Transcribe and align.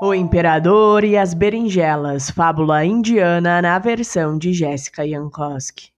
O 0.00 0.14
Imperador 0.14 1.02
e 1.02 1.16
as 1.16 1.34
Berinjelas, 1.34 2.30
fábula 2.30 2.84
indiana 2.84 3.60
na 3.60 3.76
versão 3.80 4.38
de 4.38 4.52
Jéssica 4.52 5.04
Jankowski. 5.04 5.90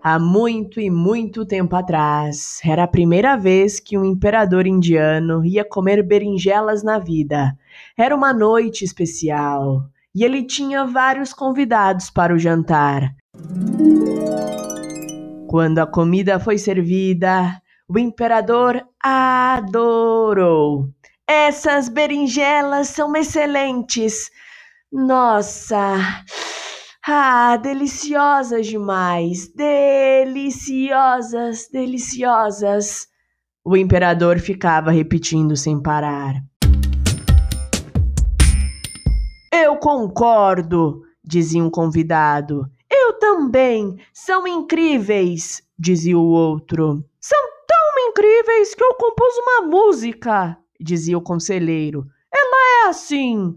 Há 0.00 0.16
muito 0.20 0.80
e 0.80 0.88
muito 0.88 1.44
tempo 1.44 1.74
atrás, 1.74 2.60
era 2.64 2.84
a 2.84 2.86
primeira 2.86 3.36
vez 3.36 3.80
que 3.80 3.98
um 3.98 4.04
imperador 4.04 4.64
indiano 4.64 5.44
ia 5.44 5.64
comer 5.64 6.04
berinjelas 6.04 6.84
na 6.84 7.00
vida. 7.00 7.58
Era 7.98 8.14
uma 8.14 8.32
noite 8.32 8.84
especial 8.84 9.90
e 10.14 10.22
ele 10.22 10.44
tinha 10.44 10.84
vários 10.84 11.34
convidados 11.34 12.10
para 12.10 12.32
o 12.32 12.38
jantar. 12.38 13.12
Quando 15.48 15.78
a 15.78 15.86
comida 15.86 16.40
foi 16.40 16.58
servida, 16.58 17.62
o 17.88 17.96
imperador 17.98 18.84
adorou. 19.00 20.88
Essas 21.26 21.88
berinjelas 21.88 22.88
são 22.88 23.14
excelentes. 23.14 24.28
Nossa! 24.90 26.24
Ah, 27.06 27.56
deliciosas 27.56 28.66
demais! 28.66 29.46
Deliciosas, 29.54 30.88
deliciosas! 31.72 33.06
O 33.64 33.76
imperador 33.76 34.40
ficava 34.40 34.90
repetindo 34.90 35.56
sem 35.56 35.80
parar. 35.80 36.34
Eu 39.52 39.76
concordo, 39.76 41.02
dizia 41.24 41.62
um 41.62 41.70
convidado. 41.70 42.68
Também. 43.46 43.96
São 44.12 44.44
incríveis, 44.44 45.62
dizia 45.78 46.18
o 46.18 46.24
outro. 46.24 47.04
São 47.20 47.38
tão 47.64 48.08
incríveis 48.08 48.74
que 48.74 48.82
eu 48.82 48.92
compus 48.94 49.38
uma 49.38 49.68
música, 49.68 50.58
dizia 50.80 51.16
o 51.16 51.22
conselheiro. 51.22 52.04
Ela 52.34 52.86
é 52.86 52.88
assim. 52.88 53.56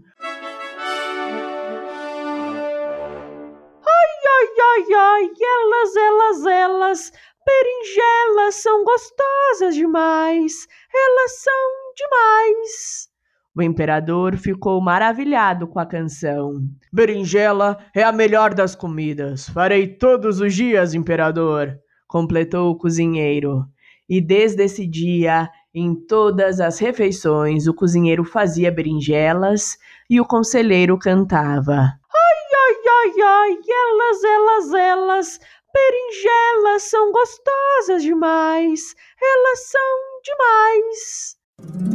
Ai, 3.82 4.14
ai, 4.60 4.94
ai, 4.94 5.30
elas, 5.42 5.96
elas, 5.96 6.46
elas, 6.46 7.12
berinjelas 7.44 8.54
são 8.54 8.84
gostosas 8.84 9.74
demais. 9.74 10.68
Elas 10.94 11.32
são 11.40 11.94
demais. 11.96 13.09
O 13.56 13.62
imperador 13.62 14.36
ficou 14.36 14.80
maravilhado 14.80 15.66
com 15.66 15.80
a 15.80 15.86
canção. 15.86 16.54
Berinjela 16.92 17.78
é 17.94 18.02
a 18.02 18.12
melhor 18.12 18.54
das 18.54 18.76
comidas. 18.76 19.48
Farei 19.48 19.88
todos 19.88 20.40
os 20.40 20.54
dias, 20.54 20.94
imperador, 20.94 21.76
completou 22.06 22.70
o 22.70 22.76
cozinheiro. 22.78 23.64
E 24.08 24.20
desde 24.20 24.62
esse 24.62 24.86
dia, 24.86 25.50
em 25.74 25.94
todas 25.94 26.60
as 26.60 26.78
refeições, 26.78 27.66
o 27.66 27.74
cozinheiro 27.74 28.24
fazia 28.24 28.70
berinjelas 28.70 29.76
e 30.08 30.20
o 30.20 30.24
conselheiro 30.24 30.96
cantava. 30.98 31.74
Ai, 31.74 32.40
ai, 32.56 32.76
ai, 32.88 33.22
ai, 33.22 33.58
elas, 33.68 34.24
elas, 34.24 34.74
elas, 34.74 35.40
berinjelas 35.74 36.82
são 36.84 37.12
gostosas 37.12 38.02
demais. 38.02 38.94
Elas 39.20 39.70
são 39.70 39.80
demais. 40.24 41.89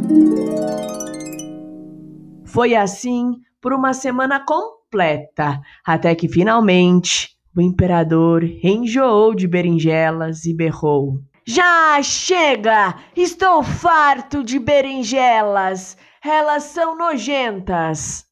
Foi 2.56 2.74
assim 2.74 3.42
por 3.60 3.74
uma 3.74 3.92
semana 3.92 4.40
completa, 4.40 5.60
até 5.84 6.14
que 6.14 6.26
finalmente 6.26 7.36
o 7.54 7.60
imperador 7.60 8.42
enjoou 8.42 9.34
de 9.34 9.46
berinjelas 9.46 10.46
e 10.46 10.54
berrou: 10.54 11.20
Já 11.46 12.02
chega! 12.02 12.94
Estou 13.14 13.62
farto 13.62 14.42
de 14.42 14.58
berinjelas! 14.58 15.98
Elas 16.24 16.62
são 16.62 16.96
nojentas! 16.96 18.24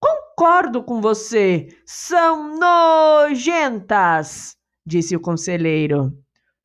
Concordo 0.00 0.82
com 0.82 1.00
você! 1.00 1.68
São 1.86 2.58
nojentas! 2.58 4.56
disse 4.84 5.14
o 5.14 5.20
conselheiro. 5.20 6.12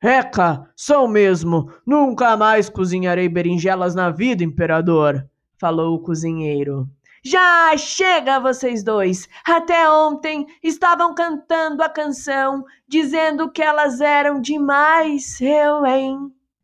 Eca, 0.06 0.70
são 0.76 1.08
mesmo. 1.08 1.68
Nunca 1.84 2.36
mais 2.36 2.68
cozinharei 2.68 3.28
berinjelas 3.28 3.92
na 3.92 4.08
vida, 4.08 4.44
imperador, 4.44 5.28
falou 5.58 5.96
o 5.96 6.00
cozinheiro. 6.00 6.88
Já 7.24 7.76
chega, 7.76 8.38
vocês 8.38 8.84
dois! 8.84 9.28
Até 9.44 9.90
ontem 9.90 10.46
estavam 10.62 11.12
cantando 11.12 11.82
a 11.82 11.88
canção, 11.88 12.62
dizendo 12.86 13.50
que 13.50 13.60
elas 13.60 14.00
eram 14.00 14.40
demais, 14.40 15.40
eu, 15.40 15.84
hein? 15.84 16.16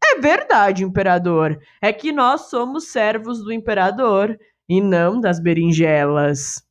É 0.04 0.20
verdade, 0.20 0.84
imperador. 0.84 1.58
É 1.80 1.92
que 1.92 2.12
nós 2.12 2.42
somos 2.42 2.92
servos 2.92 3.42
do 3.42 3.52
imperador 3.52 4.38
e 4.68 4.80
não 4.80 5.18
das 5.18 5.40
berinjelas. 5.40 6.62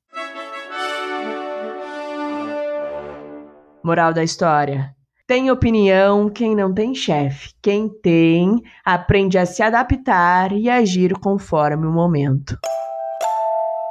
Moral 3.83 4.13
da 4.13 4.23
história: 4.23 4.95
tem 5.31 5.50
opinião 5.50 6.30
quem 6.30 6.53
não 6.53 6.74
tem 6.74 6.94
chefe. 6.94 7.53
Quem 7.62 7.88
tem, 7.88 8.62
aprende 8.84 9.38
a 9.38 9.46
se 9.46 9.64
adaptar 9.64 10.52
e 10.52 10.69
agir 10.69 11.14
conforme 11.14 11.88
o 11.88 11.90
momento. 11.90 12.59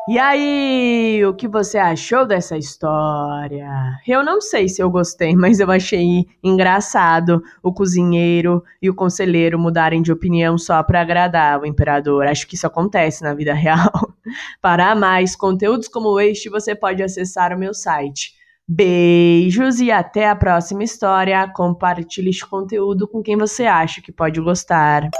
E 0.07 0.19
aí, 0.19 1.25
o 1.25 1.33
que 1.33 1.49
você 1.49 1.79
achou 1.79 2.27
dessa 2.27 2.59
história? 2.59 3.71
Eu 4.07 4.23
não 4.23 4.39
sei 4.43 4.69
se 4.69 4.83
eu 4.83 4.91
gostei, 4.91 5.33
mas 5.35 5.61
eu 5.61 5.71
achei 5.71 6.27
engraçado 6.45 7.43
o 7.63 7.73
cozinheiro 7.73 8.63
e 8.83 8.91
o 8.91 8.95
conselheiro 8.95 9.59
mudarem 9.59 10.03
de 10.03 10.13
opinião 10.13 10.59
só 10.59 10.83
para 10.83 11.01
agradar 11.01 11.59
o 11.59 11.65
imperador. 11.65 12.27
Acho 12.27 12.47
que 12.47 12.55
isso 12.55 12.67
acontece 12.67 13.23
na 13.23 13.33
vida 13.33 13.55
real. 13.57 14.13
Para 14.61 14.95
mais 14.95 15.35
conteúdos 15.35 15.89
como 15.89 16.21
este, 16.21 16.51
você 16.51 16.75
pode 16.75 17.03
acessar 17.03 17.51
o 17.51 17.59
meu 17.59 17.73
site 17.73 18.39
Beijos 18.73 19.81
e 19.81 19.91
até 19.91 20.29
a 20.29 20.37
próxima 20.37 20.85
história. 20.85 21.51
Compartilhe 21.53 22.31
este 22.31 22.47
conteúdo 22.47 23.09
com 23.09 23.21
quem 23.21 23.37
você 23.37 23.67
acha 23.67 24.01
que 24.01 24.13
pode 24.13 24.41
gostar. 24.41 25.11